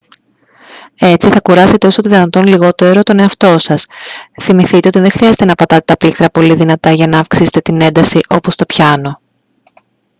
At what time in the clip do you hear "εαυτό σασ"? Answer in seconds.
3.19-3.85